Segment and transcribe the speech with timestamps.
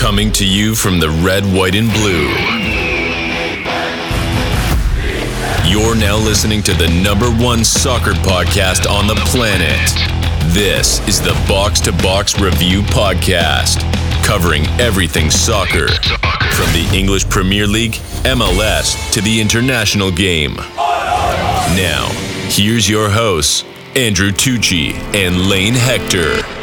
[0.00, 2.28] Coming to you from the red, white, and blue.
[5.70, 9.92] You're now listening to the number one soccer podcast on the planet.
[10.54, 13.80] This is the Box to Box Review Podcast,
[14.24, 17.92] covering everything soccer from the English Premier League,
[18.24, 20.56] MLS, to the international game.
[21.76, 22.08] Now,
[22.48, 23.64] here's your hosts,
[23.94, 26.59] Andrew Tucci and Lane Hector.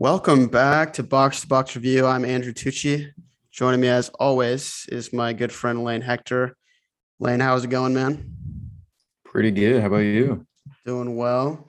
[0.00, 2.06] Welcome back to Box to Box Review.
[2.06, 3.10] I'm Andrew Tucci.
[3.52, 6.56] Joining me as always is my good friend Lane Hector.
[7.18, 8.34] Lane, how's it going, man?
[9.26, 9.78] Pretty good.
[9.78, 10.46] How about you?
[10.86, 11.68] Doing well.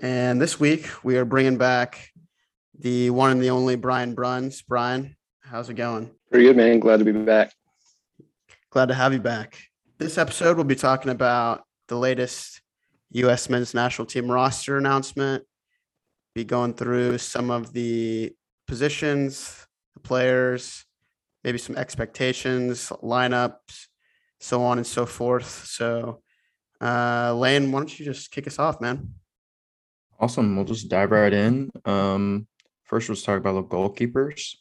[0.00, 2.12] And this week we are bringing back
[2.78, 4.62] the one and the only Brian Bruns.
[4.62, 6.12] Brian, how's it going?
[6.30, 6.78] Pretty good, man.
[6.78, 7.52] Glad to be back.
[8.70, 9.58] Glad to have you back.
[9.98, 12.62] This episode we'll be talking about the latest
[13.10, 13.50] U.S.
[13.50, 15.42] men's national team roster announcement.
[16.34, 18.34] Be going through some of the
[18.66, 20.84] positions, the players,
[21.44, 23.86] maybe some expectations, lineups,
[24.40, 25.66] so on and so forth.
[25.66, 26.22] So,
[26.80, 29.14] uh, Lane, why don't you just kick us off, man?
[30.18, 30.56] Awesome.
[30.56, 31.70] We'll just dive right in.
[31.84, 32.46] Um,
[32.84, 34.56] first, let's talk about the goalkeepers.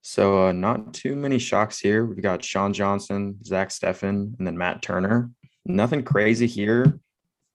[0.00, 2.04] So, uh, not too many shocks here.
[2.04, 5.30] We've got Sean Johnson, Zach Steffen, and then Matt Turner.
[5.64, 6.98] Nothing crazy here.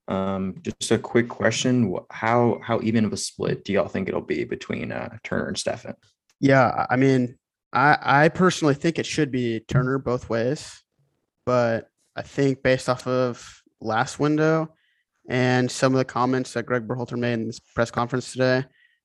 [0.08, 4.22] Um, just a quick question: How how even of a split do y'all think it'll
[4.22, 5.96] be between uh, Turner and Steffen?
[6.40, 7.38] Yeah, I mean,
[7.74, 10.82] I I personally think it should be Turner both ways,
[11.46, 14.74] but I think based off of last window
[15.30, 18.64] and some of the comments that Greg Berhalter made in this press conference today,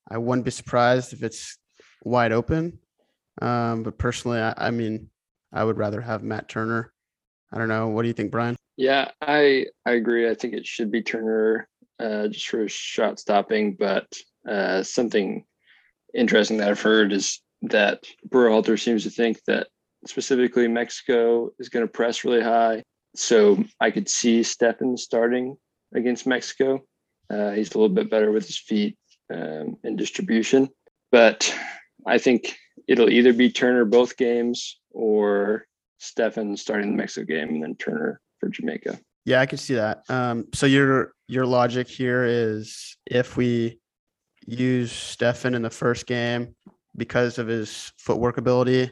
[0.09, 1.59] I wouldn't be surprised if it's
[2.05, 2.79] wide open.
[3.41, 5.11] Um, but personally, I, I mean,
[5.53, 6.93] I would rather have Matt Turner.
[7.53, 7.89] I don't know.
[7.89, 8.57] What do you think, Brian?
[8.77, 10.29] Yeah, I I agree.
[10.29, 13.77] I think it should be Turner uh, just for shot stopping.
[13.79, 14.07] But
[14.49, 15.45] uh, something
[16.15, 19.69] interesting that I've heard is that Berhalter seems to think that
[20.07, 22.83] specifically Mexico is going to press really high.
[23.15, 25.57] So I could see Steffen starting
[25.95, 26.83] against Mexico.
[27.31, 28.97] Uh, he's a little bit better with his feet
[29.33, 30.69] um, and distribution.
[31.11, 31.55] But
[32.07, 32.57] I think
[32.89, 35.67] it'll either be Turner both games or
[36.01, 38.99] Steffen starting the Mexico game and then Turner for Jamaica.
[39.25, 40.03] Yeah, I can see that.
[40.09, 43.79] Um, so your your logic here is if we
[44.47, 46.57] use Steffen in the first game
[46.97, 48.91] because of his footwork ability,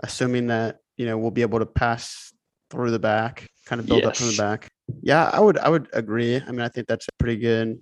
[0.00, 2.32] assuming that you know we'll be able to pass
[2.70, 4.08] through the back, kind of build yes.
[4.08, 4.68] up from the back.
[5.00, 6.36] Yeah, I would I would agree.
[6.36, 7.80] I mean, I think that's a pretty good,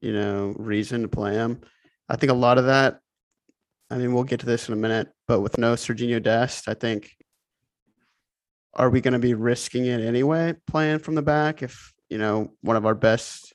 [0.00, 1.60] you know, reason to play him.
[2.08, 3.00] I think a lot of that.
[3.90, 6.74] I mean, we'll get to this in a minute, but with no Serginho Dest, I
[6.74, 7.14] think
[8.76, 10.54] are we going to be risking it anyway?
[10.66, 13.54] Playing from the back if you know one of our best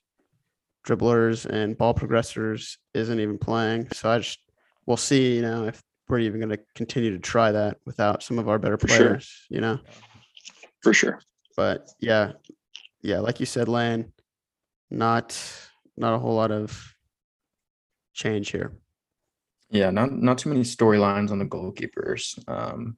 [0.85, 3.87] dribblers and ball progressors isn't even playing.
[3.93, 4.39] So i just
[4.85, 8.37] we'll see you know if we're even going to continue to try that without some
[8.37, 9.55] of our better players sure.
[9.55, 9.79] you know?
[10.81, 11.19] For sure.
[11.55, 12.33] But yeah
[13.01, 14.11] yeah like you said lane
[14.89, 15.39] not
[15.95, 16.95] not a whole lot of
[18.13, 18.73] change here.
[19.69, 22.37] Yeah not not too many storylines on the goalkeepers.
[22.49, 22.97] Um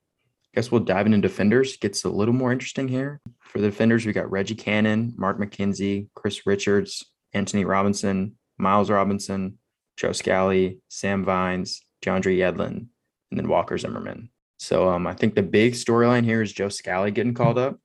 [0.54, 1.78] guess we'll dive into defenders.
[1.78, 3.20] Gets a little more interesting here.
[3.40, 9.58] For the defenders, we got Reggie Cannon, Mark McKenzie, Chris Richards, Anthony Robinson, Miles Robinson,
[9.98, 12.88] Joe Scally, Sam Vines, DeAndre Yedlin,
[13.32, 14.30] and then Walker Zimmerman.
[14.60, 17.78] So um, I think the big storyline here is Joe Scally getting called up.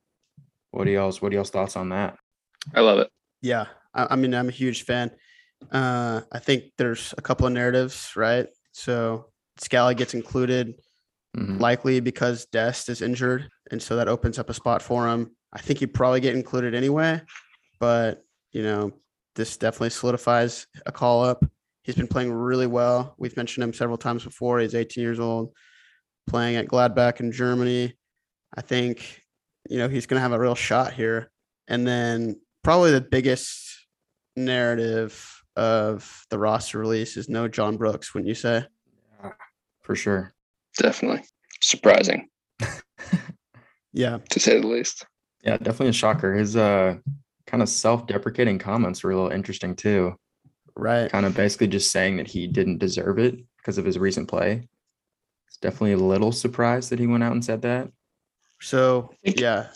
[0.70, 2.18] What are y'all's what are y'all's thoughts on that?
[2.74, 3.10] I love it.
[3.42, 3.66] Yeah.
[3.94, 5.10] I, I mean, I'm a huge fan.
[5.72, 8.46] Uh, I think there's a couple of narratives, right?
[8.72, 9.26] So
[9.58, 10.74] Scally gets included
[11.38, 11.58] mm-hmm.
[11.58, 13.48] likely because Dest is injured.
[13.70, 15.30] And so that opens up a spot for him.
[15.52, 17.22] I think he'd probably get included anyway,
[17.78, 18.22] but
[18.52, 18.92] you know,
[19.34, 21.44] this definitely solidifies a call up.
[21.82, 23.14] He's been playing really well.
[23.18, 24.58] We've mentioned him several times before.
[24.58, 25.52] He's 18 years old,
[26.26, 27.94] playing at Gladbach in Germany.
[28.54, 29.22] I think,
[29.70, 31.30] you know, he's going to have a real shot here.
[31.66, 33.86] And then probably the biggest
[34.36, 38.64] narrative of the roster release is no John Brooks, wouldn't you say?
[39.82, 40.34] For sure.
[40.78, 41.24] Definitely.
[41.60, 42.28] Surprising.
[43.92, 44.18] yeah.
[44.30, 45.04] To say the least.
[45.42, 46.34] Yeah, definitely a shocker.
[46.34, 46.96] His uh
[47.46, 50.14] kind of self-deprecating comments were a little interesting too.
[50.76, 51.10] Right.
[51.10, 54.68] Kind of basically just saying that he didn't deserve it because of his recent play.
[55.48, 57.90] It's definitely a little surprised that he went out and said that.
[58.60, 59.68] So yeah.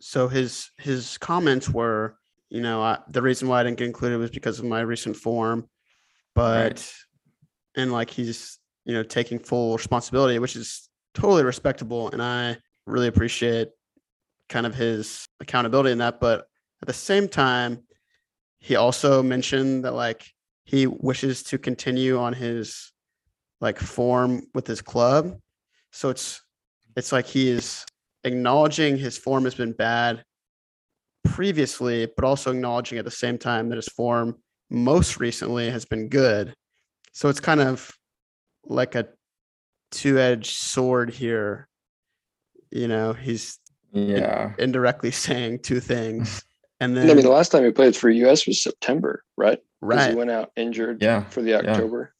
[0.00, 2.16] So his his comments were,
[2.48, 5.16] you know, I, the reason why I didn't get included was because of my recent
[5.16, 5.68] form,
[6.34, 6.92] but right.
[7.76, 8.57] and like he's
[8.88, 12.10] you know, taking full responsibility, which is totally respectable.
[12.10, 12.56] And I
[12.86, 13.68] really appreciate
[14.48, 16.20] kind of his accountability in that.
[16.20, 16.46] But
[16.80, 17.84] at the same time,
[18.60, 20.26] he also mentioned that like
[20.64, 22.90] he wishes to continue on his
[23.60, 25.38] like form with his club.
[25.92, 26.40] So it's
[26.96, 27.84] it's like he is
[28.24, 30.24] acknowledging his form has been bad
[31.24, 34.36] previously, but also acknowledging at the same time that his form
[34.70, 36.54] most recently has been good.
[37.12, 37.92] So it's kind of
[38.68, 39.08] like a
[39.90, 41.68] two-edged sword here.
[42.70, 43.58] You know, he's
[43.92, 44.52] Yeah.
[44.58, 46.44] indirectly saying two things.
[46.80, 49.58] And then I mean, the last time he played for US was September, right?
[49.80, 51.24] right, He went out injured Yeah.
[51.30, 52.14] for the October.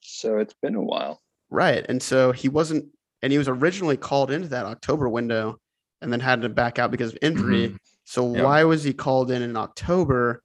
[0.00, 1.22] So it's been a while.
[1.48, 1.86] right.
[1.88, 2.86] And so he wasn't
[3.22, 5.58] and he was originally called into that October window
[6.02, 7.68] and then had to back out because of injury.
[7.70, 7.78] Mhm.
[8.04, 8.42] So Yeah.
[8.42, 10.42] why was he called in in October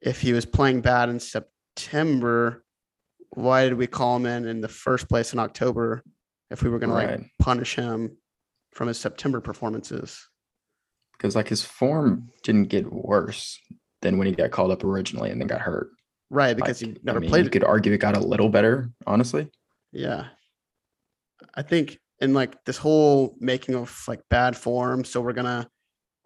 [0.00, 2.62] if he was playing bad in September?
[3.30, 6.02] Why did we call him in in the first place in October
[6.50, 8.16] if we were going to like punish him
[8.72, 10.28] from his September performances?
[11.12, 13.58] Because like his form didn't get worse
[14.02, 15.90] than when he got called up originally and then got hurt.
[16.30, 17.44] Right, because Like, he never I mean, played.
[17.44, 19.50] You could argue it got a little better, honestly.
[19.92, 20.26] Yeah.
[21.54, 25.68] I think in like this whole making of like bad form, so we're gonna,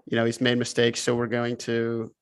[0.06, 2.12] you know, he's made mistakes, so we're going to,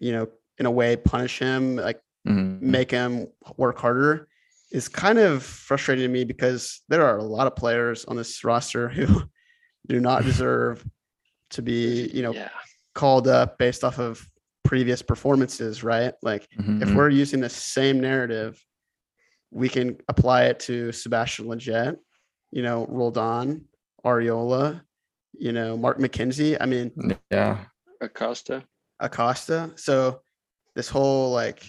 [0.00, 0.28] you know,
[0.58, 2.60] in a way punish him, like Mhm.
[2.62, 3.26] make him
[3.58, 4.28] work harder
[4.72, 8.42] is kind of frustrating to me because there are a lot of players on this
[8.44, 9.22] roster who
[9.88, 10.84] do not deserve
[11.50, 12.48] to be, you know, yeah.
[12.94, 14.26] called up based off of
[14.64, 16.14] previous performances, right?
[16.22, 16.96] Like if Mhm.
[16.96, 18.58] we're using the same narrative,
[19.50, 21.96] we can apply it to Sebastian Lletget,
[22.50, 23.66] you know, Roldan,
[24.04, 24.80] Arriola,
[25.34, 26.56] you know, Mark McKenzie.
[26.60, 26.90] I mean,
[27.30, 27.66] Yeah.
[28.00, 28.64] Acosta.
[28.98, 29.72] Acosta.
[29.76, 30.22] So
[30.74, 31.62] this whole like,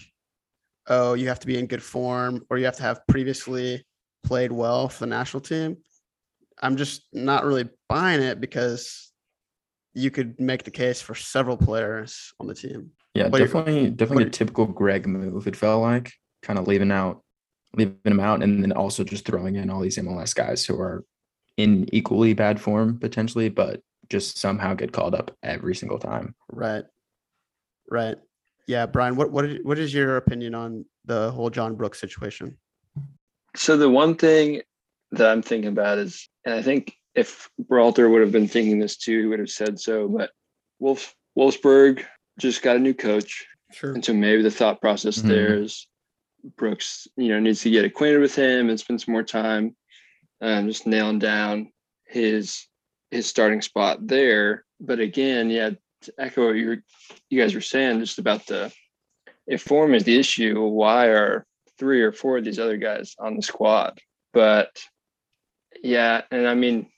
[0.88, 3.84] oh, you have to be in good form or you have to have previously
[4.24, 5.76] played well for the national team.
[6.60, 9.12] I'm just not really buying it because
[9.94, 12.90] you could make the case for several players on the team.
[13.14, 15.46] Yeah, What definitely, definitely a typical Greg move.
[15.46, 16.12] It felt like
[16.42, 17.22] kind of leaving out,
[17.74, 21.04] leaving him out, and then also just throwing in all these MLS guys who are
[21.56, 23.80] in equally bad form potentially, but
[24.10, 26.34] just somehow get called up every single time.
[26.50, 26.84] Right.
[27.90, 28.16] Right.
[28.66, 32.56] Yeah, Brian, what what is, what is your opinion on the whole John Brooks situation?
[33.54, 34.62] So the one thing
[35.12, 38.96] that I'm thinking about is, and I think if Berhalter would have been thinking this
[38.96, 40.08] too, he would have said so.
[40.08, 40.30] But
[40.80, 42.04] Wolf Wolfsburg
[42.38, 43.92] just got a new coach, Sure.
[43.92, 45.28] and so maybe the thought process Mhm.
[45.28, 45.86] there is
[46.56, 49.76] Brooks, you know, needs to get acquainted with him and spend some more time,
[50.40, 51.72] um, just nailing down
[52.04, 52.66] his
[53.12, 54.64] his starting spot there.
[54.80, 55.70] But again, yeah,
[56.02, 56.82] to echo what you
[57.30, 58.72] you guys were saying, just about the
[59.46, 61.46] if form is the issue, why are
[61.78, 63.98] three or four of these other guys on the squad?
[64.32, 64.70] But
[65.82, 66.88] yeah, and I mean,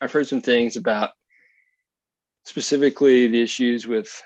[0.00, 1.10] I've heard some things about
[2.44, 4.22] specifically the issues with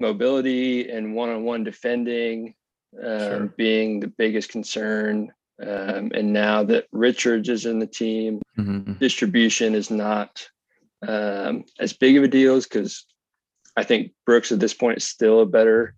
[0.00, 2.54] mobility and one-on-one defending
[3.02, 3.54] um, Sure.
[3.56, 5.32] being the biggest concern.
[5.60, 8.98] Um, and now that Richards is in the team, Mhm.
[8.98, 10.48] distribution is not
[11.06, 13.06] um, as big of a deal because
[13.76, 15.94] I think Brooks at this point is still a better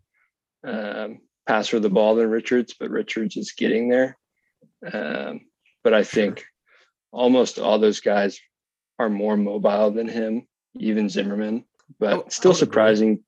[0.66, 4.18] um, passer of the ball than Richards, but Richards is getting there.
[4.92, 5.42] Um,
[5.82, 6.44] but I think
[7.12, 8.38] almost all those guys
[8.98, 10.46] are more mobile than him,
[10.78, 11.64] even Zimmerman,
[11.98, 13.24] but Oh, still surprising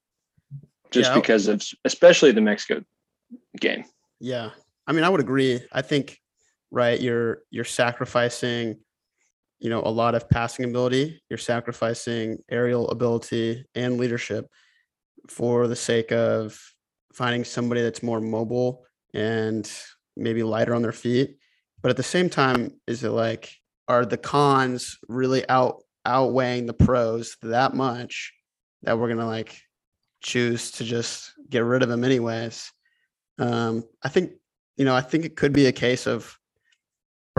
[0.91, 2.85] just Yeah, because of especially the Mexico
[3.58, 3.85] game.
[4.20, 4.51] Yeah.
[4.87, 5.61] I mean, I would agree.
[5.73, 6.20] I think
[6.70, 8.79] right, you're you're sacrificing
[9.63, 14.49] you know a lot of passing ability, you're sacrificing aerial ability and leadership
[15.29, 16.61] for the sake of
[17.15, 19.71] finding somebody that's more mobile and
[20.17, 21.37] maybe lighter on their feet.
[21.81, 23.55] But at the same time, is it like
[23.87, 28.33] are the cons really out outweighing the pros that much
[28.83, 29.63] that we're gonna like
[30.23, 32.73] choose to just get rid of them anyways?
[33.39, 34.33] Um, I think
[34.77, 36.37] you know, I think it could be a case of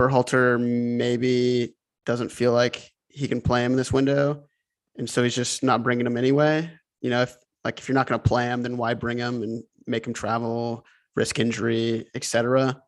[0.00, 1.74] Berhalter maybe
[2.06, 4.44] doesn't feel like he can play him in this window,
[4.96, 6.70] and so he's just not bringing him anyway.
[7.00, 9.42] You know, if like if you're not going to play him, then why bring him
[9.42, 10.84] and make him travel,
[11.16, 12.80] risk injury, etc.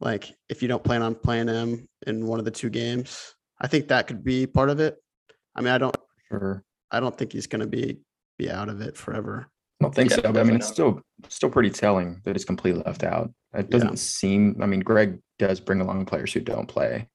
[0.00, 3.66] Like if you don't plan on playing him in one of the two games, I
[3.66, 4.96] think that could be part of it.
[5.54, 5.96] I mean, I don't,
[6.28, 6.62] Sure.
[6.90, 8.00] I don't think he's going to be
[8.38, 9.48] be out of it forever.
[9.80, 12.44] I don't think Yeah, so, but I mean, it's still still pretty telling that it's
[12.44, 13.32] completely left out.
[13.54, 14.56] It doesn't seem.
[14.62, 17.08] I mean, Greg does bring along players who don't play,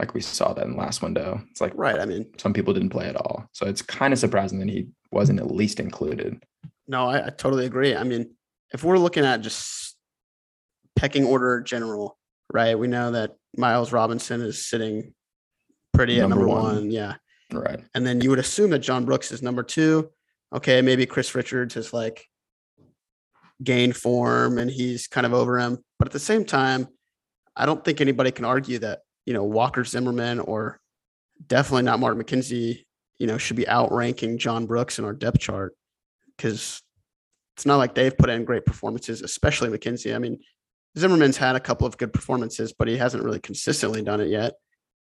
[0.00, 1.40] like we saw that in the last window.
[1.50, 2.00] It's like Right.
[2.00, 4.88] I mean, some people didn't play at all, so it's kind of surprising that he
[5.12, 6.42] wasn't at least included.
[6.88, 7.94] No, I, I totally agree.
[7.94, 8.34] I mean,
[8.72, 9.96] if we're looking at just
[10.96, 12.18] pecking order general,
[12.52, 12.76] right?
[12.78, 15.12] We know that Miles Robinson is sitting
[15.92, 16.74] pretty at Number number one.
[16.76, 16.90] one.
[16.90, 17.14] Yeah.
[17.52, 17.80] Right.
[17.94, 20.10] And then you would assume that John Brooks is number two.
[20.54, 22.26] Okay, maybe Chris Richards is like
[23.62, 25.78] gained form and he's kind of over him.
[25.98, 26.88] But at the same time,
[27.54, 30.80] I don't think anybody can argue that, you know, Walker Zimmerman or
[31.46, 32.84] definitely not Mark McKenzie,
[33.18, 35.74] you know, should be outranking John Brooks in our depth chart
[36.36, 36.82] because
[37.56, 40.14] it's not like they've put in great performances, especially McKenzie.
[40.14, 40.38] I mean,
[40.98, 44.54] Zimmerman's had a couple of good performances, but he hasn't really consistently done it yet.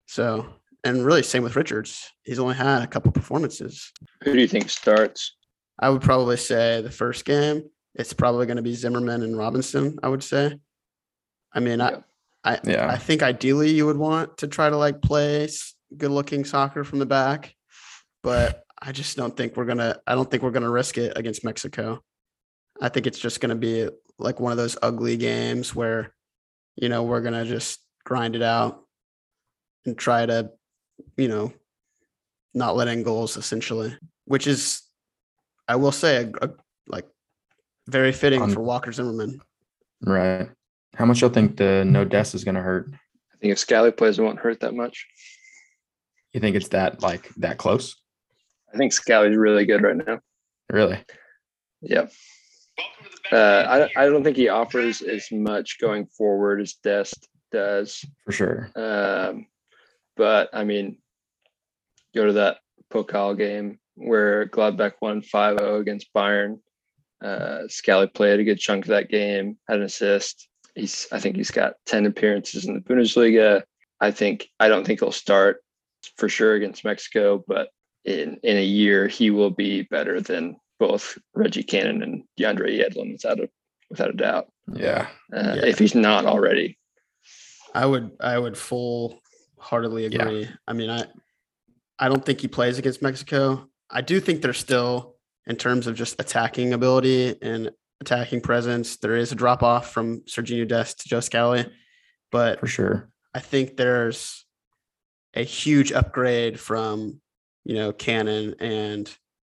[0.06, 0.48] So,
[0.84, 2.10] and really, same with Richards.
[2.24, 3.92] He's only had a couple performances.
[4.24, 5.36] Who do you think starts?
[5.80, 10.00] I would probably say the first game, it's probably going to be Zimmerman and Robinson.
[10.02, 10.58] I would say.
[11.54, 12.00] I mean, Yeah.
[12.48, 12.88] I, Yeah.
[12.88, 15.48] I think ideally you would want to try to like play
[15.96, 17.54] good looking soccer from the back,
[18.24, 20.00] but I just don't think we're gonna.
[20.06, 22.02] I don't think we're gonna risk it against Mexico.
[22.82, 23.90] I think it's just gonna be
[24.20, 26.14] like one of those ugly games where,
[26.76, 28.84] you know, we're gonna just grind it out
[29.86, 30.52] and try to,
[31.18, 31.54] you know,
[32.54, 34.84] not let in goals essentially, which is,
[35.68, 36.54] I will say, a, a-
[36.88, 37.06] like
[37.88, 39.42] very fitting On- for Walker Zimmerman.
[40.04, 40.50] Right.
[40.98, 42.90] How much y'all think the no Dest is going to hurt?
[42.92, 45.06] I think if Scally plays, it won't hurt that much.
[46.34, 47.96] You think it's that like that close?
[48.74, 50.20] I think Scally's really good right now.
[50.72, 51.00] Really?
[51.82, 52.12] Yep.
[53.32, 58.04] Uh, I, I don't think he offers as much going forward as Dest does.
[58.26, 58.72] For sure.
[58.76, 59.46] Um,
[60.16, 60.98] but I mean,
[62.16, 62.58] go to that
[62.92, 66.60] Pokal game where Gladbach won 5 0 against Bayern.
[67.24, 70.50] Uh, Scally played a good chunk of that game, had an assist.
[70.78, 73.64] He's, I think he's got 10 appearances in the Bundesliga.
[74.00, 75.64] I think, I don't think he'll start
[76.18, 77.70] for sure against Mexico, but
[78.06, 83.12] in, in a year, he will be better than both Reggie Cannon and DeAndre Yedlin
[83.14, 83.50] without a,
[83.90, 84.48] without a doubt.
[84.72, 85.08] Yeah.
[85.36, 85.66] Uh, Yeah.
[85.66, 86.78] If he's not already,
[87.74, 89.20] I would I would full
[89.60, 90.24] heartedly Yeah.
[90.24, 90.50] agree.
[90.68, 91.06] I mean, I
[92.00, 93.68] I don't think he plays against Mexico.
[93.90, 95.16] I do think they're still
[95.48, 100.22] in terms of just attacking ability and attacking presence, there is a drop off from
[100.22, 101.66] Serginho Dest to Joe Scally.
[102.32, 103.10] But For sure.
[103.34, 104.46] I think there's
[105.34, 107.22] a huge upgrade from,
[107.64, 109.14] you know, Cannon and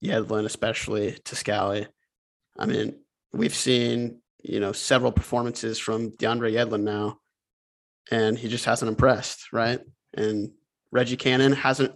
[0.04, 1.86] Yedlin, especially to Scally.
[2.58, 3.00] I mean,
[3.32, 7.18] we've seen, you know, several performances from DeAndre Yedlin now,
[8.10, 9.80] and he just hasn't impressed, right?
[10.14, 10.50] And
[10.90, 11.92] Reggie Cannon hasn't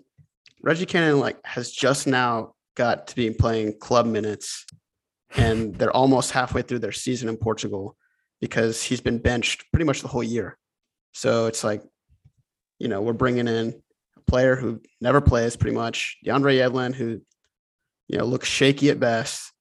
[0.62, 4.64] Reggie Cannon like has just now got to be playing club minutes
[5.36, 7.96] and they're almost halfway through their season in Portugal
[8.40, 10.58] because he's been benched pretty much the whole year.
[11.12, 11.82] So it's like,
[12.78, 13.74] you know, we're bringing in
[14.16, 17.20] a player who never plays pretty much, DeAndre Yedlin, who,
[18.08, 19.52] you know, looks shaky at best.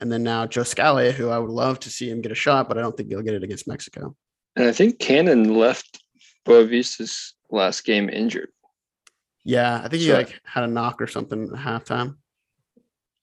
[0.00, 2.68] And then now Joe Scally, who I would love to see him get a shot,
[2.68, 4.14] but I don't think he'll get it against Mexico.
[4.54, 6.02] And I think Cannon left
[6.46, 8.50] Boavista's last game injured.
[9.44, 12.16] Yeah, I think he So- like had a knock or something at halftime.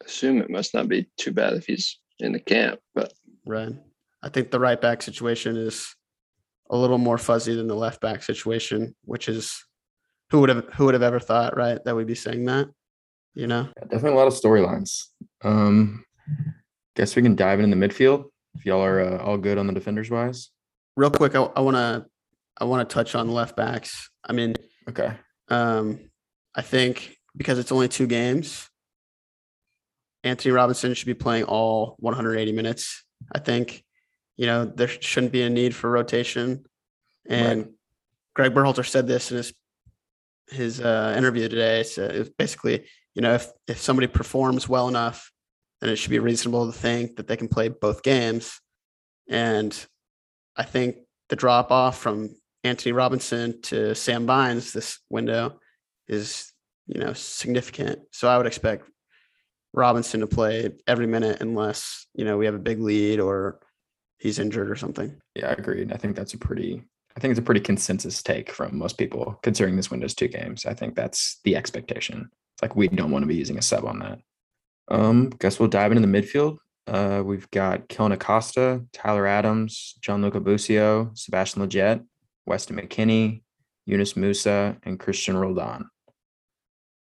[0.06, 3.14] Assume it must not be too bad if he's in the camp, but
[3.46, 3.74] Right.
[4.22, 5.96] I think the right back situation is
[6.70, 9.64] a little more fuzzy than the left back situation, which is
[10.32, 12.70] who would have who would have ever thought, right, that we'd be saying that,
[13.36, 13.68] you know?
[13.78, 15.04] Yeah, definitely a lot of storylines.
[15.44, 16.06] Um,
[16.96, 19.74] guess we can dive in the midfield if y'all are uh, all good on the
[19.74, 20.50] defenders wise.
[20.96, 22.06] Real quick, I, I want to
[22.58, 24.10] I want to touch on left backs.
[24.24, 24.56] I mean,
[24.88, 25.12] Okay.
[25.50, 26.00] um,
[26.56, 28.70] I think because it's only two games,
[30.24, 33.04] Anthony Robinson should be playing all 180 minutes.
[33.34, 33.84] I think,
[34.38, 36.66] you know, there shouldn't be a need for rotation.
[37.28, 37.70] And
[38.34, 39.54] Greg Berhalter said this in his
[40.50, 41.84] his uh, interview today.
[41.84, 45.32] So it was basically, you know, if if somebody performs well enough,
[45.80, 48.60] then it should be reasonable to think that they can play both games.
[49.30, 49.74] And
[50.56, 50.98] I think
[51.30, 55.60] the drop off from Anthony Robinson to Sam Vines this window
[56.08, 56.52] is,
[56.88, 58.00] you know, significant.
[58.12, 58.88] So I would expect
[59.74, 63.60] Robinson to play every minute unless, you know, we have a big lead or
[64.20, 65.20] he's injured or something.
[65.36, 65.92] Yeah, I agreed.
[65.92, 66.84] I think that's a pretty
[67.16, 70.66] I think it's a pretty consensus take from most people considering this window's two games.
[70.66, 72.30] I think that's the expectation.
[72.56, 74.20] It's like we don't want to be using a sub on that.
[74.90, 76.58] Um, guess we'll dive into the midfield.
[76.88, 82.04] Uh, we've got Kellyn Acosta, Tyler Adams, Gianluca Busio, Sebastian Lletget,
[82.46, 83.44] Weston McKennie,
[83.86, 85.90] Yunus Musah, and Cristian Roldan.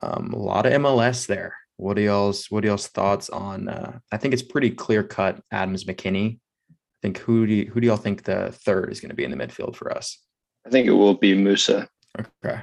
[0.01, 1.57] Um, a lot of MLS there.
[1.79, 5.41] What are y'all's what are y'all's thoughts on uh, I think it's pretty clear cut
[5.51, 6.39] Adams McKennie
[6.71, 9.25] I think who do you, who do y'all think the third is going to be
[9.25, 10.19] in the midfield for us?
[10.67, 11.87] I think it will be Musah.
[12.19, 12.61] Okay.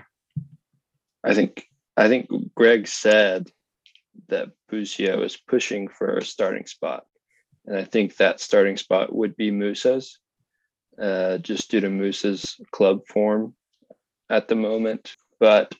[1.24, 1.66] I think
[1.96, 3.52] I think Greg said
[4.30, 7.06] that Busio is pushing for a starting spot,
[7.66, 10.18] and I think that starting spot would be Musah's,
[11.00, 13.54] uh, just due to Musah's club form
[14.30, 15.16] at the moment.
[15.40, 15.74] But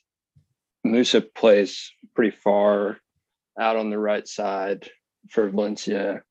[0.86, 2.98] Musah plays pretty far
[3.58, 4.88] out on the right side
[5.30, 6.22] for Valencia,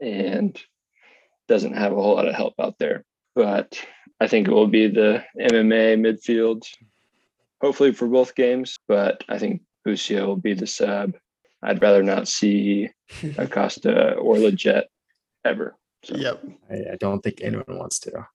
[0.00, 0.60] and
[1.48, 3.04] doesn't have a whole lot of help out there.
[3.34, 3.78] But
[4.20, 6.64] I think it will be the MMA midfield,
[7.60, 8.78] hopefully for both games.
[8.88, 11.14] But I think Busio will be the sub.
[11.62, 12.90] I'd rather not see
[13.38, 14.84] Acosta or Lletget
[15.44, 15.76] ever.
[16.04, 16.16] So.
[16.16, 16.44] Yep.
[16.70, 18.26] I, I don't think anyone wants to.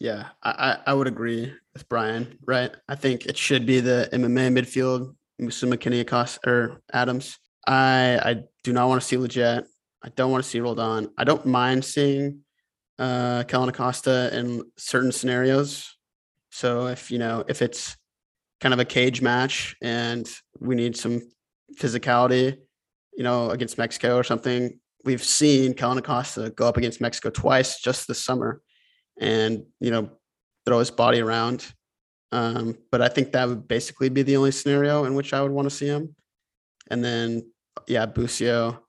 [0.00, 2.38] Yeah, I, I I would agree with Brian.
[2.46, 2.74] Right.
[2.88, 7.38] I think it should be the MMA midfield, Musah McKennie, Acosta, or Adams.
[7.66, 9.64] I I do not want to see Lletget.
[10.02, 11.08] I don't want to see Roldan.
[11.16, 12.40] I don't mind seeing
[12.98, 15.96] uh Kellyn Acosta in certain scenarios.
[16.50, 17.96] So if you know if it's
[18.60, 20.28] kind of a cage match and
[20.60, 21.20] we need some
[21.78, 22.56] physicality,
[23.16, 27.80] you know, against Mexico or something, we've seen Kellyn Acosta go up against Mexico twice
[27.80, 28.60] just this summer
[29.20, 30.10] and, you know,
[30.64, 31.66] throw his body around.
[32.32, 35.52] Um, but I think that would basically be the only scenario in which I would
[35.52, 36.16] want to see him.
[36.90, 37.50] And then,
[37.86, 38.82] yeah, Busio,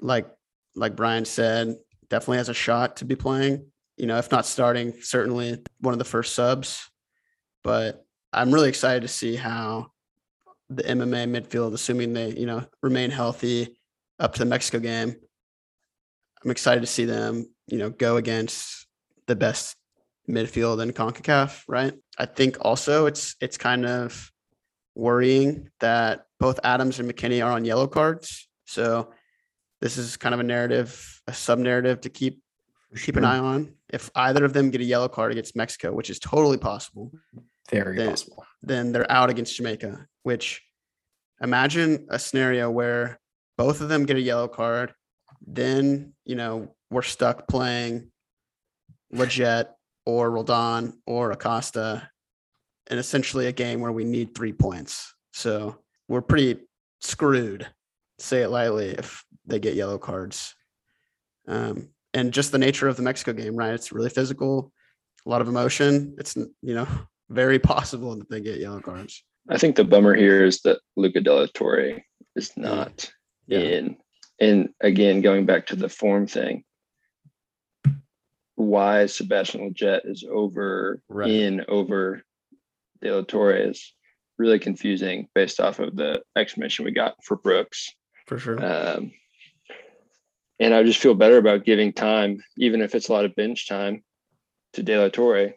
[0.00, 0.28] like
[0.74, 1.76] like Brian said,
[2.08, 3.66] definitely has a shot to be playing.
[3.96, 6.88] You know, if not starting, certainly one of the first subs.
[7.64, 9.88] But I'm really excited to see how
[10.70, 13.78] the MMA midfield, assuming they, you know, remain healthy
[14.20, 15.16] up to the Mexico game.
[16.44, 18.86] I'm excited to see them, you know, go against
[19.26, 19.76] the best
[20.28, 21.94] midfield in CONCACAF, right?
[22.16, 24.30] I think also it's it's kind of
[24.94, 28.48] worrying that both Adams and McKennie are on yellow cards.
[28.66, 29.12] So
[29.80, 32.42] this is kind of a narrative, a sub narrative to keep
[32.96, 33.74] keep an eye on.
[33.90, 37.12] If either of them get a yellow card against Mexico, which is totally possible,
[37.70, 38.46] Very then, possible.
[38.62, 40.06] then they're out against Jamaica.
[40.22, 40.62] Which
[41.40, 43.18] imagine a scenario where
[43.56, 44.94] both of them get a yellow card,
[45.46, 48.10] then you know we're stuck playing
[49.14, 49.66] Lletget
[50.06, 52.10] or Roldan or Acosta
[52.90, 55.14] in essentially a game where we need three points.
[55.32, 55.78] So
[56.08, 56.60] we're pretty
[57.00, 57.66] screwed,
[58.18, 60.54] say it lightly, if they get yellow cards.
[61.46, 63.74] Um, and just the nature of the Mexico game, right?
[63.74, 64.72] It's really physical,
[65.26, 66.14] a lot of emotion.
[66.18, 66.88] It's you know
[67.30, 69.22] very possible that they get yellow cards.
[69.50, 72.02] I think the bummer here is that Luca de la Torre
[72.36, 73.10] is not
[73.46, 73.60] Yeah.
[73.60, 73.96] in.
[74.40, 76.64] And again, going back to the form thing,
[78.56, 81.30] why Sebastian Lletget is over Right.
[81.30, 82.22] in over
[83.00, 83.94] de la Torre is
[84.38, 87.92] really confusing based off of the explanation we got for Brooks.
[88.26, 88.64] For sure.
[88.64, 89.12] Um,
[90.60, 93.68] and I just feel better about giving time, even if it's a lot of bench
[93.68, 94.02] time,
[94.74, 95.54] to De La Torre.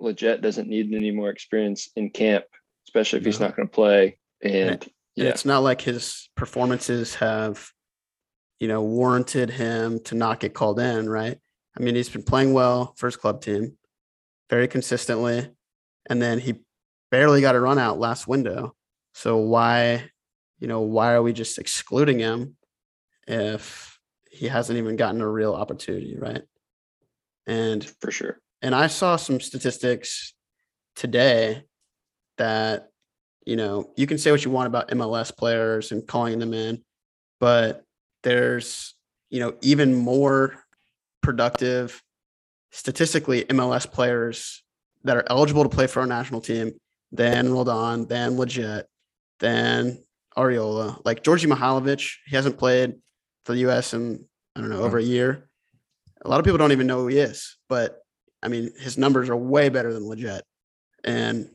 [0.00, 2.44] Lletget doesn't need any more experience in camp,
[2.88, 4.18] especially if he's not going to play.
[4.42, 4.70] And
[5.14, 7.68] And yeah, it's not like his performances have,
[8.58, 11.38] you know, warranted him to not get called in, right?
[11.76, 13.76] I mean, he's been playing well for his club team
[14.50, 15.48] very consistently.
[16.08, 16.56] And then he
[17.12, 18.74] barely got a run out last window.
[19.12, 20.10] So why,
[20.58, 22.56] you know, why are we just excluding him
[23.28, 26.42] if he hasn't even gotten a real opportunity, right?
[27.46, 28.40] And for sure.
[28.62, 30.32] and I saw some statistics
[30.96, 31.64] today
[32.38, 32.88] that
[33.44, 36.82] you know you can say what you want about MLS players and calling them in,
[37.40, 37.84] but
[38.22, 38.94] there's
[39.28, 40.64] you know even more
[41.20, 42.00] productive
[42.70, 44.62] statistically MLS players
[45.02, 46.72] that are eligible to play for our national team
[47.12, 48.84] than Roldan, than Lletget,
[49.40, 50.02] than
[50.36, 51.00] Arriola.
[51.04, 52.94] Like Djordje Mihailovic, he hasn't played
[53.44, 54.24] for the US in
[54.56, 55.08] I don't know over a mm.
[55.08, 55.48] year.
[56.24, 57.98] A lot of people don't even know who he is, but
[58.42, 60.42] I mean, his numbers are way better than Lletget.
[61.04, 61.48] And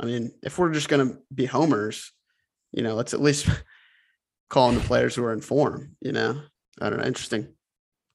[0.00, 2.12] I mean, if we're just going to be homers,
[2.72, 3.48] you know, let's at least
[4.50, 6.40] call on the players who are in form, you know?
[6.80, 7.06] I don't know.
[7.06, 7.48] Interesting,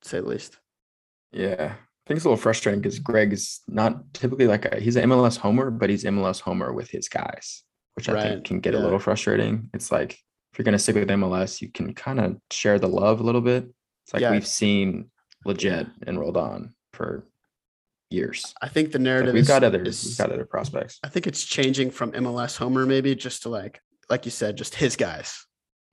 [0.02, 0.58] to say the least.
[1.32, 1.76] Yeah.
[2.06, 5.10] I think it's a little frustrating because Greg is not typically like a, he's an
[5.10, 7.64] MLS homer, but he's MLS homer with his guys,
[7.96, 9.70] which I Right, think can get a little frustrating.
[9.74, 10.12] It's like
[10.52, 13.40] if you're gonna stick with MLS, you can kind of share the love a little
[13.42, 13.70] bit.
[14.06, 14.32] It's like Yeah.
[14.32, 15.12] we've seen
[15.48, 17.26] Lletget and Roldan for
[18.10, 18.54] years.
[18.62, 21.00] I think the It's like narrative we've is, got other is- we've got other prospects.
[21.04, 24.76] I think it's changing from MLS homer maybe just to like, like you said, just
[24.76, 25.46] his guys.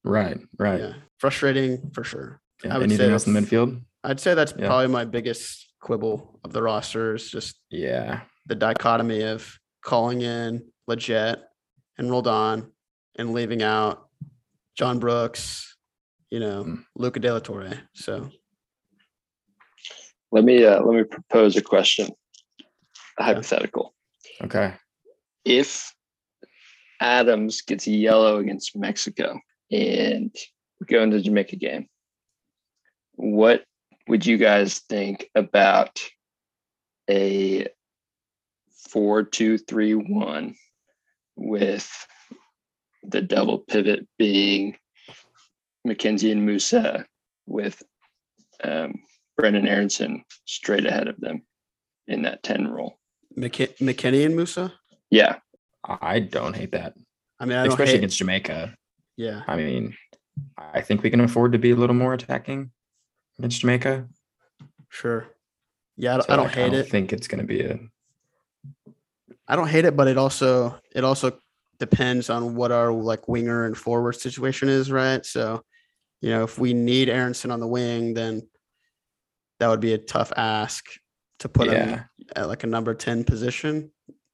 [0.02, 0.80] Right, right.
[0.80, 0.92] Yeah.
[1.20, 2.40] Frustrating for sure.
[2.64, 3.80] Yeah, I would say Anything else in the midfield?
[4.02, 4.66] I'd say that's Yeah.
[4.66, 8.22] probably my biggest quibble of the roster is just Yeah.
[8.46, 11.42] the dichotomy of calling in Lletget
[11.98, 12.72] and Roldan
[13.16, 14.08] and leaving out
[14.76, 15.76] John Brooks,
[16.30, 16.84] you know, Mm.
[16.96, 17.88] Luca De La Torre.
[17.94, 18.30] So
[20.32, 22.08] Let me uh, let me propose a question,
[23.18, 23.94] a hypothetical.
[24.42, 24.74] Okay.
[25.44, 25.92] If
[27.00, 29.40] Adams gets a yellow against Mexico
[29.72, 30.34] and
[30.78, 31.88] we go into Jamaica game,
[33.14, 33.64] what
[34.10, 36.00] would you guys think about
[37.08, 37.68] a
[38.88, 40.56] four two three one
[41.36, 41.88] with
[43.04, 44.76] the double pivot being
[45.86, 47.04] McKenzie and Musah
[47.46, 47.80] with
[48.64, 48.94] um,
[49.40, 51.42] Brenden Aaronson straight ahead of them
[52.08, 52.98] in that 10 role.
[53.38, 54.72] McK- McKennie and Musah.
[55.10, 55.36] Yeah.
[55.84, 56.94] I don't hate that,
[57.38, 58.74] I mean, I don't especially hate, against Jamaica.
[59.16, 59.94] yeah, I mean,
[60.58, 62.72] I think we can afford to be a little more attacking
[63.40, 64.06] against Jamaica.
[64.88, 65.26] sure.
[65.96, 66.88] Yeah, I don't, So, I don't like, hate I don't it.
[66.88, 67.78] think it's going to be a
[69.48, 71.32] I don't hate it, but it also it also
[71.78, 75.24] depends on what our like winger and forward situation is, right?
[75.26, 75.62] So,
[76.20, 78.48] you know, if we need Aaronson on the wing, then
[79.58, 80.84] that would be a tough ask
[81.40, 82.00] to put him
[82.36, 83.90] at like a number 10 position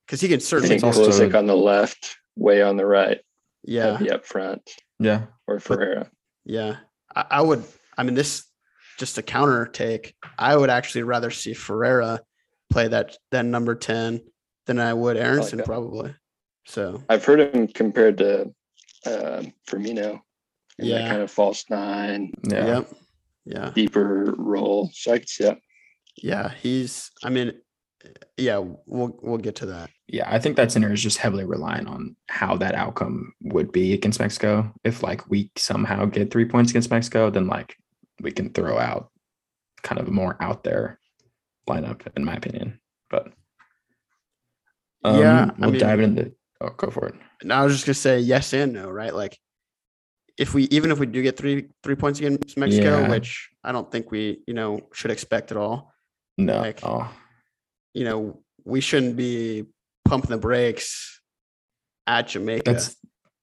[0.06, 3.20] because he can I certainly think also- Pulisic on the left, Weah on the right,
[3.64, 4.68] yeah heavy up front,
[5.00, 5.22] Yeah.
[5.46, 6.10] or Ferreira.
[6.44, 6.76] yeah
[7.14, 7.64] I, I would
[7.96, 8.44] i mean this
[8.98, 12.20] just a counter take i would actually rather see ferreira
[12.70, 14.20] play that that number 10
[14.66, 15.66] than i would Aaronson that.
[15.66, 16.14] probably
[16.68, 18.52] so I've heard him compared to
[19.06, 20.20] uh, Firmino
[20.80, 21.09] in that Yeah.
[21.09, 22.66] kind of false nine, Yeah.
[22.66, 22.88] yep
[23.44, 24.90] yeah deeper role.
[24.92, 25.59] So I could see that.
[26.16, 27.52] yeah he's i mean
[28.37, 31.87] yeah we'll we'll get to that Yeah, I think that center is just heavily reliant
[31.88, 34.72] on how that outcome would be against Mexico.
[34.85, 37.76] If like we somehow get three points against Mexico, then like
[38.20, 39.11] we can throw out
[39.83, 40.98] kind of a more out there
[41.68, 42.81] lineup, in my opinion.
[43.11, 43.33] But
[45.05, 46.33] um, Yeah, I we'll mean- dive into.
[46.61, 47.14] Oh, go for it.
[47.44, 49.38] Now i was just gonna say yes and no right like
[50.38, 53.09] if we even if we do get three three points against mexico Yeah.
[53.11, 55.92] which i don't think we you know should expect at all
[56.38, 57.11] No, Like- oh,
[57.92, 59.66] you know, we shouldn't be
[60.07, 61.20] pumping the brakes
[62.07, 62.72] at Jamaica.
[62.72, 62.96] that's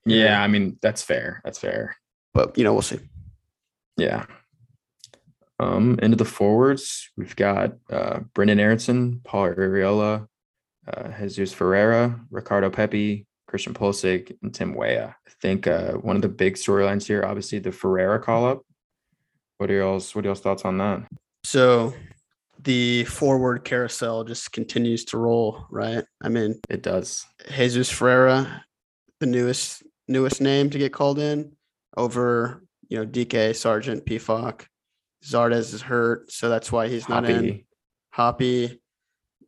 [0.05, 0.41] yeah.
[0.41, 1.39] I mean, that's fair.
[1.45, 1.95] That's fair.
[2.33, 2.99] but you know, we'll see.
[3.97, 4.25] Yeah.
[5.63, 10.27] Um, into the forwards, we've got uh, Brenden Aaronson, Paul Arriola,
[10.91, 15.15] uh, Jesus Ferreira, Ricardo Pepi, Christian Pulisic, and Tim Weah.
[15.25, 18.61] I think uh, one of the big storylines here, obviously, the Ferreira call up.
[19.57, 21.07] What are y'all's What are y'all's thoughts on that?
[21.45, 21.93] So
[22.61, 26.03] the forward carousel just continues to roll, right?
[26.21, 27.25] I mean, It does.
[27.55, 28.65] Jesus Ferreira,
[29.19, 31.53] the newest newest name to get called in
[31.95, 34.65] over, you know, Dike Sargent Pefok.
[35.23, 37.63] Zardes is hurt, so that's why he's not in.
[38.15, 38.39] Hoppe.
[38.39, 38.79] Hoppe.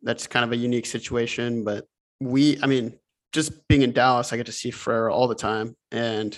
[0.01, 1.85] That's kind of a unique situation, but
[2.19, 2.97] we, I mean,
[3.31, 5.75] just being in Dallas, I get to see Ferreira all the time.
[5.91, 6.37] And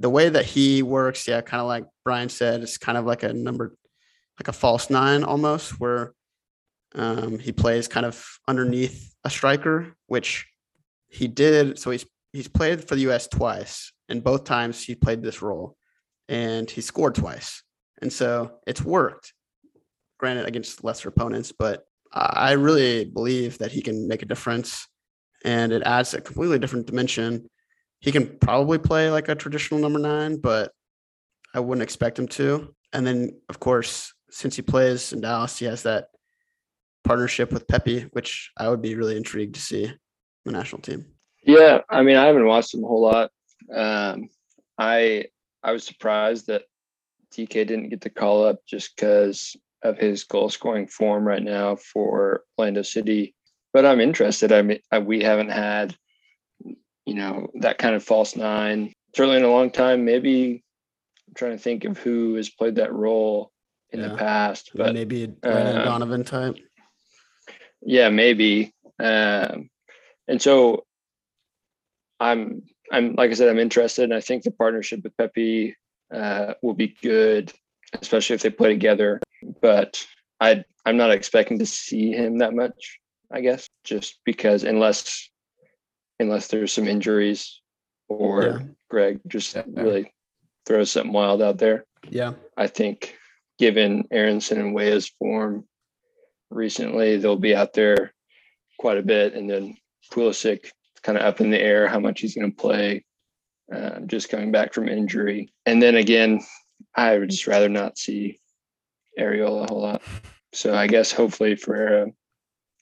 [0.00, 3.22] the way that he works, yeah, kind of like Brian said, it's kind of like
[3.24, 3.74] a number,
[4.38, 6.12] like a false nine almost, where
[6.94, 10.46] um, he plays kind of underneath a striker, which
[11.08, 11.78] he did.
[11.78, 13.26] So he's he's played for the U.S.
[13.26, 15.76] twice, and both times he played this role,
[16.28, 17.62] and he scored twice,
[18.02, 19.32] and so it's worked.
[20.18, 24.88] Granted, against lesser opponents, but I really believe that he can make a difference,
[25.44, 27.48] and it adds a completely different dimension.
[28.00, 30.72] He can probably play like a traditional number nine, but
[31.54, 32.74] I wouldn't expect him to.
[32.92, 36.08] And then, of course, since he plays in Dallas, he has that
[37.04, 39.92] partnership with Pepi, which I would be really intrigued to see
[40.44, 41.06] the national team.
[41.42, 43.30] Yeah, I mean, I haven't watched him a whole lot.
[43.74, 44.28] Um,
[44.78, 45.26] I
[45.62, 46.62] I was surprised that
[47.36, 51.76] Dike didn't get the call up just because of his goal scoring form right now
[51.76, 53.34] for Orlando City.
[53.72, 54.50] But I'm interested.
[54.52, 55.94] I mean, I, we haven't had,
[57.04, 60.04] you know, that kind of false nine certainly in a long time.
[60.04, 60.62] Maybe
[61.26, 63.50] I'm trying to think of who has played that role
[63.90, 64.08] in Yeah.
[64.08, 66.56] the past, but maybe a uh, Donovan type.
[67.82, 68.72] yeah, maybe.
[68.98, 69.70] Um,
[70.26, 70.84] and so
[72.20, 72.62] I'm
[72.92, 75.74] I'm like I said, I'm interested, and I think the partnership with Pepi
[76.12, 77.52] uh, will be good,
[78.00, 79.20] especially if they play together.
[79.60, 80.06] But
[80.40, 82.98] I I'm not expecting to see him that much.
[83.30, 85.28] I guess just because unless
[86.18, 87.60] unless there's some injuries
[88.08, 88.58] or Yeah.
[88.90, 90.12] Greg just really
[90.66, 91.84] throws something wild out there.
[92.08, 92.34] Yeah.
[92.56, 93.16] I think
[93.58, 95.64] given Aaronson and Weah's form
[96.50, 98.14] recently, they'll be out there
[98.78, 99.34] quite a bit.
[99.34, 99.76] And then
[100.12, 100.70] Pulisic
[101.02, 103.04] kind of up in the air how much he's going to play,
[103.74, 105.52] uh, just coming back from injury.
[105.66, 106.40] And then again,
[106.96, 108.40] I would just rather not see
[109.18, 110.02] Arriola a whole lot.
[110.52, 112.06] So I guess hopefully Ferreira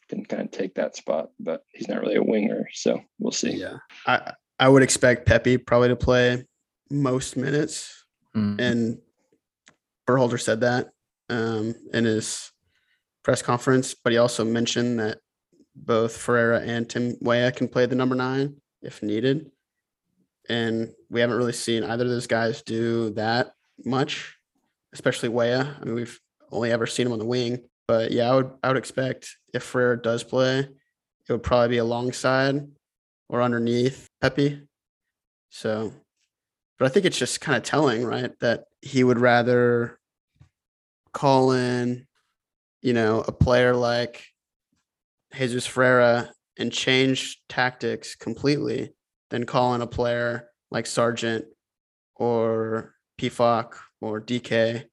[0.09, 2.68] can kind of take that spot, but he's not really a winger.
[2.72, 3.57] So we'll see.
[3.57, 3.79] Yeah.
[4.07, 6.44] I I would expect Pepi probably to play
[6.90, 8.61] most minutes Mm.
[8.61, 8.99] and
[10.07, 10.90] Berhalter said that
[11.31, 12.53] um, in his
[13.25, 15.18] press conference, but he also mentioned that
[15.75, 19.51] both Ferreira and Tim Weah can play the number nine if needed.
[20.48, 23.52] And we haven't really seen either of those guys do that
[23.85, 24.37] much,
[24.92, 25.76] especially Weah.
[25.80, 27.64] I mean, we've only ever seen him on the wing.
[27.88, 31.78] But yeah, I would I would expect if Ferreira does play, it would probably be
[31.78, 32.66] alongside
[33.28, 34.62] or underneath Pepi.
[35.50, 35.92] So
[36.78, 38.38] but I think it's just kind of telling, right?
[38.40, 39.98] That he would rather
[41.12, 42.06] call in,
[42.82, 44.26] you know, a player like
[45.35, 48.92] Jesus Ferreira and change tactics completely
[49.31, 51.45] than call in a player like Sargent
[52.17, 54.53] or Pefok or Dike.
[54.53, 54.85] I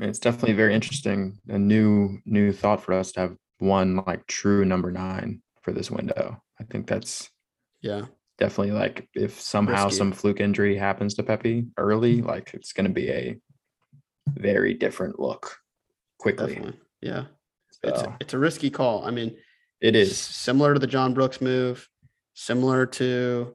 [0.00, 1.38] mean, it's definitely very interesting.
[1.48, 5.90] A new new thought for us to have one like true number nine for this
[5.90, 6.42] window.
[6.60, 7.30] I think that's
[7.80, 8.06] Yeah.
[8.38, 9.98] definitely like if somehow Risky.
[9.98, 13.36] some fluke injury happens to Pepi early, like it's going to be a
[14.28, 15.56] very different look
[16.18, 16.54] quickly.
[16.54, 16.80] Definitely.
[17.00, 17.24] Yeah.
[17.82, 19.04] It's So, it's a risky call.
[19.04, 19.36] I mean,
[19.80, 21.88] it is similar to the John Brooks move,
[22.34, 23.54] similar to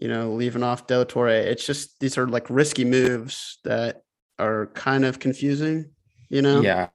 [0.00, 1.28] you know leaving off Del Torre.
[1.28, 4.02] It's just these are like risky moves that
[4.38, 5.90] are kind of confusing.
[6.28, 6.60] You know.
[6.62, 6.88] Yeah,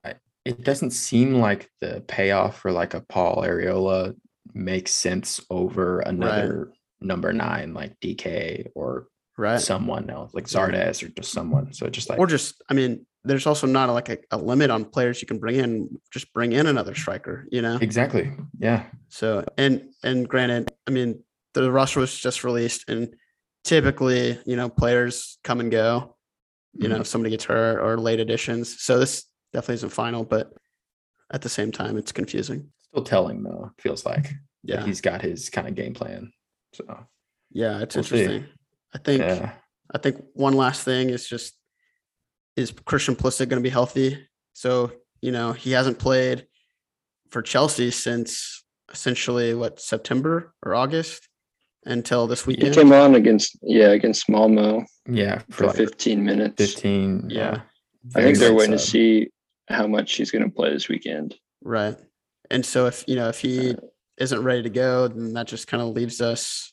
[0.44, 4.14] it doesn't seem like the payoff for like a Paul Arriola
[4.54, 9.60] makes sense over another number nine like Dike or Right.
[9.60, 10.46] someone else like.
[10.46, 11.72] Zardes or just someone.
[11.74, 14.86] So just like or just I mean, there's also not like a, a limit on
[14.86, 16.00] players you can bring in.
[16.10, 17.46] Just bring in another striker.
[17.52, 17.76] You know.
[17.80, 18.32] exactly.
[18.58, 18.84] Yeah.
[19.10, 21.22] So and and granted, I mean
[21.62, 23.14] the roster was just released, and
[23.64, 26.16] typically, you know, players come and go.
[26.74, 27.02] You know, mm-hmm.
[27.02, 28.82] if somebody gets hurt or late additions.
[28.82, 30.52] So this definitely isn't final, but
[31.32, 32.70] at the same time, it's confusing.
[32.78, 34.32] Still telling though, feels like.
[34.62, 36.32] Yeah, He's got his kind of game plan.
[36.74, 36.84] So
[37.50, 38.22] yeah, it's We'll see.
[38.22, 38.48] interesting.
[38.94, 39.52] I think yeah.
[39.94, 41.54] I think one last thing is just
[42.56, 44.26] is Christian Pulisic going to be healthy?
[44.52, 46.46] So you know he hasn't played
[47.30, 51.28] for Chelsea since essentially what September or August
[51.86, 52.64] until this weekend.
[52.64, 52.90] He weekend.
[52.90, 55.38] came on against yeah against Malmo Yeah.
[55.50, 56.54] For for like 15 minutes.
[56.74, 57.30] 15.
[57.30, 57.38] Yeah.
[57.38, 57.60] Yeah.
[58.14, 59.30] I think they're good waiting to see
[59.68, 61.34] how much he's going to play this weekend.
[61.62, 61.96] Right.
[62.50, 63.76] And so if you know if he uh,
[64.18, 66.72] isn't ready to go, then that just kind of leaves us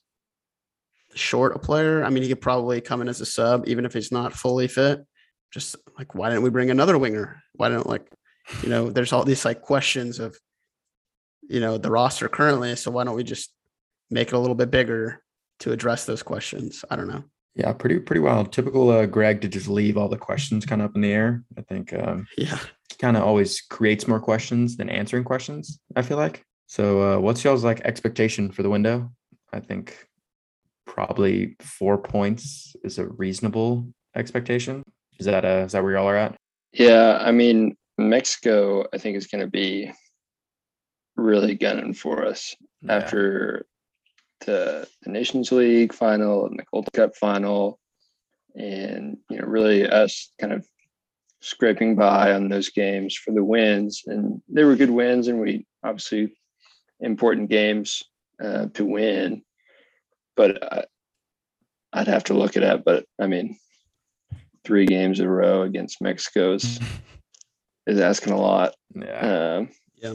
[1.16, 2.04] short a player.
[2.04, 4.68] I mean, he could probably come in as a sub, even if he's not fully
[4.68, 5.06] fit.
[5.52, 7.42] Just like why didn't we bring another winger?
[7.54, 8.08] Why don't like,
[8.64, 10.36] you know, there's all these like questions of,
[11.48, 12.76] you know, the roster currently.
[12.76, 13.54] So why don't we just
[14.14, 15.22] make it a little bit bigger
[15.60, 16.86] to address those questions?
[16.90, 17.24] I don't know.
[17.56, 18.52] Yeah, pretty pretty wild.
[18.52, 21.44] Typical uh, Greg to just leave all the questions kind of up in the air.
[21.58, 22.58] I think um, Yeah.
[23.00, 25.80] kind of always creates more questions than answering questions.
[25.96, 26.44] I feel like.
[26.68, 29.12] So, uh, what's y'all's like expectation for the window?
[29.52, 30.08] I think
[30.88, 34.82] probably four points is a reasonable expectation.
[35.20, 36.36] Is that uh, is that where y'all are at?
[36.72, 39.92] Yeah, I mean Mexico, I think is going to be
[41.16, 42.96] really gunning for us Yeah.
[42.96, 43.68] after
[44.46, 47.80] the, the Nations League final and the Gold Cup final,
[48.56, 50.66] and you know, really us kind of
[51.42, 55.66] scraping by on those games for the wins, and they were good wins, and we
[55.84, 56.34] obviously
[57.00, 58.04] important games
[58.44, 59.44] uh, to win,
[60.36, 60.86] but I,
[61.94, 62.84] I'd have to look it up.
[62.86, 63.58] But I mean,
[64.64, 66.80] three games in a row against Mexico is
[67.88, 68.74] is asking a lot.
[68.96, 69.58] yeah.
[69.58, 69.70] Um,
[70.02, 70.14] Yeah.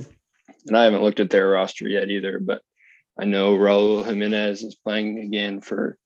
[0.67, 2.62] and I haven't looked at their roster yet either, but
[3.19, 5.99] I know Raul Jimenez is playing again for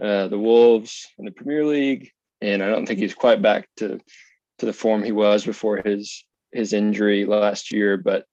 [0.00, 4.00] uh, the Wolves in the Premier League, and I don't think he's quite back to
[4.58, 7.96] to the form he was before his his injury last year.
[7.96, 8.24] But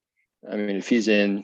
[0.49, 1.43] I mean, if he's in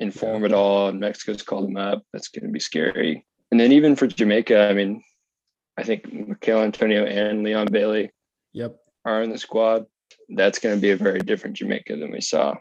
[0.00, 3.24] in form at all, and Mexico's called him up, that's going to be scary.
[3.50, 5.02] And then even for Jamaica, I mean,
[5.76, 8.10] I think Michael Antonio and Leon Bailey
[8.52, 8.76] Yep.
[9.04, 9.86] are in the squad,
[10.28, 12.54] that's going to be a very different Jamaica than we saw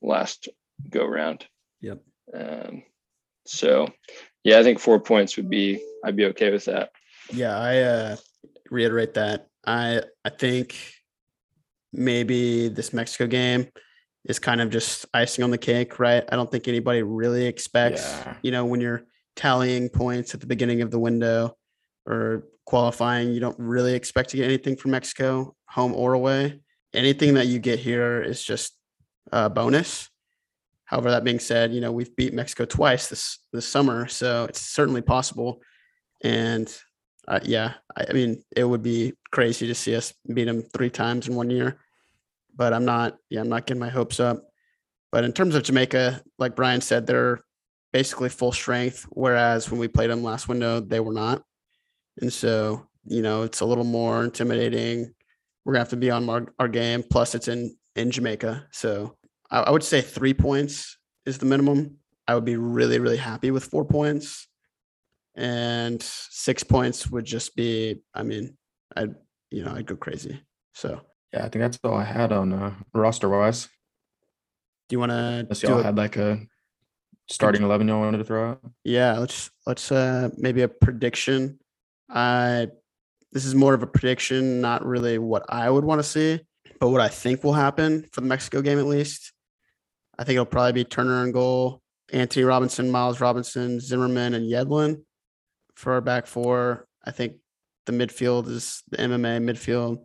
[0.00, 0.48] last
[0.90, 1.46] go round.
[1.80, 2.00] Yep.
[2.34, 2.82] Um,
[3.46, 3.88] so,
[4.44, 6.90] yeah, I think four points would be, I'd be okay with that.
[7.32, 8.16] Yeah, I uh,
[8.70, 9.48] reiterate that.
[9.66, 10.76] I I think
[11.92, 13.68] maybe this Mexico game
[14.24, 16.24] is kind of just icing on the cake, right?
[16.30, 18.36] I don't think anybody really expects, Yeah.
[18.42, 19.04] you know, when you're
[19.36, 21.56] tallying points at the beginning of the window
[22.06, 26.60] or qualifying, you don't really expect to get anything from Mexico, home or away.
[26.94, 28.74] Anything that you get here is just
[29.32, 30.08] a bonus.
[30.88, 34.62] However, that being said, you know, we've beat Mexico twice this this summer, so it's
[34.62, 35.60] certainly possible.
[36.22, 36.74] And
[37.28, 40.88] uh, yeah, I, I mean, it would be crazy to see us beat them three
[40.88, 41.78] times in one year.
[42.56, 44.42] But I'm not, yeah, I'm not getting my hopes up.
[45.12, 47.44] But in terms of Jamaica, like Brian said, they're
[47.92, 51.42] basically full strength, whereas when we played them last window, they were not.
[52.22, 55.12] And so, you know, it's a little more intimidating.
[55.64, 57.02] We're gonna have to be on our, our game.
[57.02, 59.17] Plus, it's in in Jamaica, so
[59.50, 61.96] I, I would say three points is the minimum.
[62.26, 64.46] I would be really, really happy with four points
[65.34, 68.56] and six points would just be i mean
[68.96, 69.14] i'd
[69.50, 70.40] you know i'd go crazy
[70.74, 71.00] so
[71.32, 73.68] Yeah, I think that's all I had on uh, roster wise.
[74.88, 76.40] do you want to Unless y'all had like a
[77.30, 78.60] starting eleven y'all wanted to throw out.
[78.84, 81.58] yeah let's let's uh maybe a prediction
[82.10, 82.66] i
[83.30, 86.40] this is more of a prediction not really what i would want to see
[86.80, 89.32] But what I think will happen for the Mexico game, at least,
[90.18, 91.80] I think it'll probably be Turner and goal,
[92.12, 95.02] Antonee Robinson, Miles Robinson, Zimmerman, and Yedlin
[95.76, 96.86] for our back four.
[97.04, 97.36] I think
[97.86, 99.98] the midfield is the MMA midfield.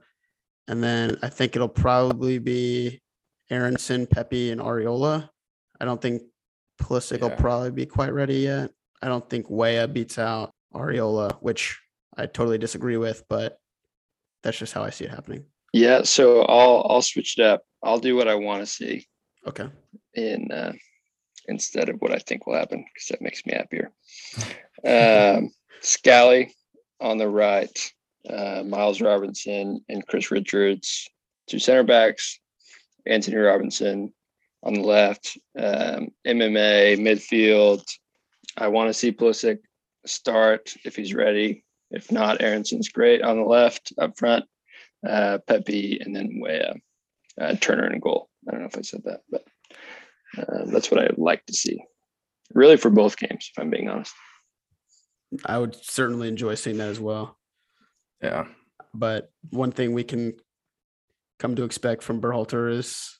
[0.67, 3.01] And then I think it'll probably be
[3.49, 5.29] Aaronson, Pepi, and Arriola.
[5.81, 6.21] I don't think
[6.79, 8.71] Pulisic will probably be quite ready yet.
[9.01, 11.79] I don't think Weah beats out Arriola, which
[12.15, 13.57] I totally disagree with, but
[14.43, 15.45] that's just how I see it happening.
[15.73, 17.63] Yeah, so I'll I'll switch it up.
[17.83, 19.07] I'll do what I want to see
[19.47, 19.67] Okay.
[20.13, 20.73] in uh,
[21.47, 23.91] instead of what I think will happen because that makes me happier.
[24.85, 26.53] Um, Scally
[26.99, 27.93] on the right,
[28.29, 31.07] uh, Miles Robinson and Chris Richards,
[31.47, 32.37] two center backs,
[33.07, 34.13] Antonee Robinson
[34.63, 37.83] on the left, um, MMA midfield.
[38.57, 39.59] I want to see Pulisic
[40.05, 41.63] start if he's ready.
[41.91, 44.43] If not, Aaronson's great on the left up front.
[45.07, 46.73] Uh, Pepi and then Weah,
[47.39, 48.29] uh, Turner in goal.
[48.47, 49.43] I don't know if I said that, but
[50.37, 51.79] uh, that's what I'd like to see.
[52.53, 54.13] Really, for both games, if I'm being honest.
[55.45, 57.37] I would certainly enjoy seeing that as well.
[58.21, 58.45] Yeah.
[58.93, 60.33] But one thing we can
[61.39, 63.19] come to expect from Berhalter is,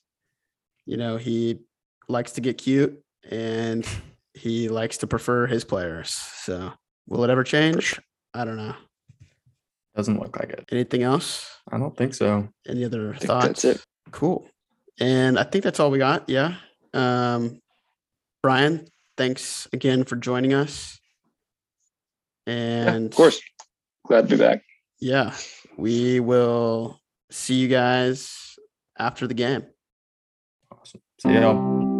[0.86, 1.60] you know, he
[2.08, 3.86] likes to get cute and
[4.34, 6.10] he likes to prefer his players.
[6.10, 6.72] So
[7.08, 7.98] will it ever change?
[8.32, 8.74] I don't know.
[9.96, 10.64] Doesn't look like it.
[10.72, 11.48] Anything else?
[11.70, 12.48] I don't think so.
[12.68, 13.46] Any other I think thoughts?
[13.46, 13.84] that's it.
[14.10, 14.48] Cool.
[15.00, 16.28] And I think that's all we got.
[16.28, 16.54] Yeah.
[16.92, 17.60] Um,
[18.42, 20.98] Brian, thanks again for joining us.
[22.46, 23.40] Yeah, And of course,
[24.06, 24.62] glad to be back.
[25.00, 25.34] yeah,
[25.76, 28.56] we will see you guys
[28.98, 29.64] after the game.
[30.70, 31.00] Awesome.
[31.20, 31.93] See y'all.